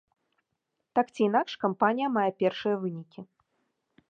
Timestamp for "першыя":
2.43-2.75